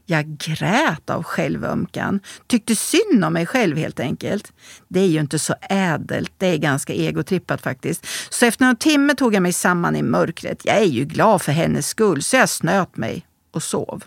Jag 0.09 0.37
grät 0.37 1.09
av 1.09 1.23
självömkan, 1.23 2.19
tyckte 2.47 2.75
synd 2.75 3.25
om 3.25 3.33
mig 3.33 3.45
själv 3.45 3.77
helt 3.77 3.99
enkelt. 3.99 4.53
Det 4.87 4.99
är 4.99 5.07
ju 5.07 5.19
inte 5.19 5.39
så 5.39 5.55
ädelt, 5.61 6.31
det 6.37 6.47
är 6.47 6.57
ganska 6.57 6.93
egotrippat 6.93 7.61
faktiskt. 7.61 8.05
Så 8.29 8.45
efter 8.45 8.65
någon 8.65 8.75
timme 8.75 9.15
tog 9.15 9.35
jag 9.35 9.43
mig 9.43 9.53
samman 9.53 9.95
i 9.95 10.01
mörkret. 10.01 10.65
Jag 10.65 10.77
är 10.77 10.85
ju 10.85 11.05
glad 11.05 11.41
för 11.41 11.51
hennes 11.51 11.87
skull, 11.87 12.23
så 12.23 12.35
jag 12.35 12.49
snöt 12.49 12.97
mig 12.97 13.25
och 13.51 13.63
sov. 13.63 14.03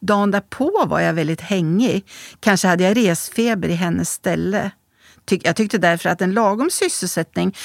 Dagen 0.00 0.30
därpå 0.30 0.84
var 0.86 1.00
jag 1.00 1.12
väldigt 1.12 1.40
hängig. 1.40 2.04
Kanske 2.40 2.68
hade 2.68 2.84
jag 2.84 2.96
resfeber 2.96 3.68
i 3.68 3.74
hennes 3.74 4.10
ställe. 4.10 4.70
Jag 5.30 5.56
tyckte 5.56 5.78
därför 5.78 6.08
att 6.08 6.22
en 6.22 6.32
lagom 6.32 6.70
sysselsättning 6.70 7.56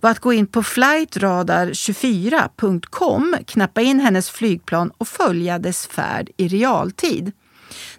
var 0.00 0.10
att 0.10 0.18
gå 0.18 0.32
in 0.32 0.46
på 0.46 0.62
flightradar24.com, 0.62 3.36
knappa 3.46 3.80
in 3.80 4.00
hennes 4.00 4.30
flygplan 4.30 4.90
och 4.98 5.08
följa 5.08 5.58
dess 5.58 5.86
färd 5.86 6.30
i 6.36 6.48
realtid. 6.48 7.32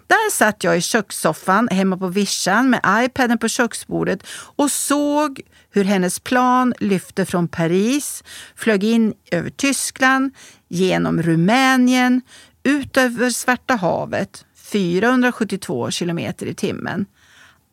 Där 0.06 0.30
satt 0.30 0.64
jag 0.64 0.76
i 0.76 0.80
kökssoffan 0.80 1.68
hemma 1.68 1.96
på 1.96 2.08
vischan 2.08 2.70
med 2.70 3.04
iPaden 3.04 3.38
på 3.38 3.48
köksbordet 3.48 4.26
och 4.56 4.70
såg 4.70 5.40
hur 5.70 5.84
hennes 5.84 6.20
plan 6.20 6.74
lyfte 6.78 7.26
från 7.26 7.48
Paris, 7.48 8.24
flög 8.56 8.84
in 8.84 9.14
över 9.30 9.50
Tyskland, 9.50 10.34
genom 10.68 11.22
Rumänien, 11.22 12.22
ut 12.62 12.96
över 12.96 13.30
Svarta 13.30 13.74
havet 13.74 14.44
472 14.72 15.90
kilometer 15.90 16.46
i 16.46 16.54
timmen. 16.54 17.06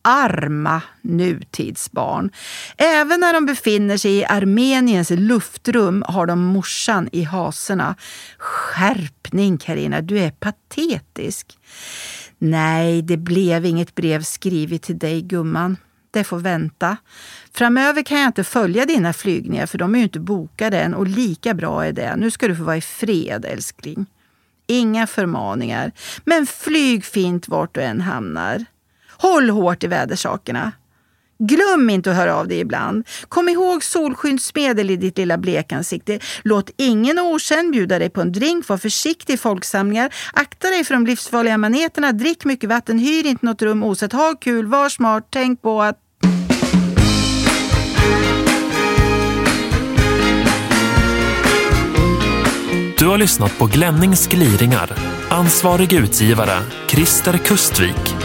Arma 0.01 0.81
nutidsbarn. 1.01 2.31
Även 2.77 3.19
när 3.19 3.33
de 3.33 3.45
befinner 3.45 3.97
sig 3.97 4.11
i 4.15 4.25
Armeniens 4.25 5.09
luftrum 5.09 6.03
har 6.07 6.25
de 6.25 6.39
morsan 6.39 7.09
i 7.11 7.23
haserna. 7.23 7.95
Skärpning 8.37 9.57
Karina, 9.57 10.01
du 10.01 10.19
är 10.19 10.31
patetisk. 10.31 11.57
Nej, 12.37 13.01
det 13.01 13.17
blev 13.17 13.65
inget 13.65 13.95
brev 13.95 14.21
skrivet 14.23 14.81
till 14.81 14.99
dig 14.99 15.21
gumman. 15.21 15.77
Det 16.11 16.23
får 16.23 16.39
vänta. 16.39 16.97
Framöver 17.53 18.03
kan 18.03 18.19
jag 18.19 18.29
inte 18.29 18.43
följa 18.43 18.85
dina 18.85 19.13
flygningar 19.13 19.65
för 19.65 19.77
de 19.77 19.95
är 19.95 19.99
ju 19.99 20.03
inte 20.03 20.19
bokade 20.19 20.81
än 20.81 20.93
och 20.93 21.07
lika 21.07 21.53
bra 21.53 21.85
är 21.85 21.91
det. 21.91 22.15
Nu 22.15 22.31
ska 22.31 22.47
du 22.47 22.55
få 22.55 22.63
vara 22.63 22.77
i 22.77 22.81
fred 22.81 23.45
älskling. 23.45 24.05
Inga 24.67 25.07
förmaningar, 25.07 25.91
men 26.25 26.47
flyg 26.47 27.05
fint 27.05 27.47
vart 27.47 27.75
du 27.75 27.81
än 27.81 28.01
hamnar. 28.01 28.65
Håll 29.21 29.49
hårt 29.49 29.83
i 29.83 29.87
vädersakerna. 29.87 30.71
Glöm 31.39 31.89
inte 31.89 32.11
att 32.11 32.17
höra 32.17 32.35
av 32.35 32.47
dig 32.47 32.59
ibland. 32.59 33.07
Kom 33.29 33.49
ihåg 33.49 33.83
solskyddsmedel 33.83 34.89
i 34.89 34.95
ditt 34.95 35.17
lilla 35.17 35.37
blekansikte. 35.37 36.19
Låt 36.43 36.71
ingen 36.77 37.19
okänd 37.19 37.71
bjuda 37.71 37.99
dig 37.99 38.09
på 38.09 38.21
en 38.21 38.31
drink. 38.31 38.67
Var 38.67 38.77
försiktig 38.77 39.33
i 39.33 39.37
folksamlingar. 39.37 40.13
Akta 40.33 40.69
dig 40.69 40.83
för 40.83 40.93
de 40.93 41.05
livsfarliga 41.05 41.57
maneterna. 41.57 42.11
Drick 42.11 42.45
mycket 42.45 42.69
vatten. 42.69 42.99
Hyr 42.99 43.25
inte 43.25 43.45
något 43.45 43.61
rum 43.61 43.83
osett. 43.83 44.13
Ha 44.13 44.35
kul. 44.41 44.67
Var 44.67 44.89
smart. 44.89 45.27
Tänk 45.29 45.61
på 45.61 45.81
att 45.81 45.99
Du 52.99 53.07
har 53.07 53.17
lyssnat 53.17 53.57
på 53.57 53.65
Glennings 53.65 54.27
gliringar. 54.27 54.91
Ansvarig 55.29 55.93
utgivare, 55.93 56.61
Christer 56.87 57.37
Kustvik. 57.37 58.18